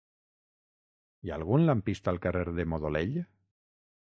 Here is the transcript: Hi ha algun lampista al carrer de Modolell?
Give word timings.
Hi 1.27 1.31
ha 1.31 1.35
algun 1.35 1.67
lampista 1.67 2.11
al 2.15 2.19
carrer 2.27 2.47
de 2.61 2.67
Modolell? 2.73 3.17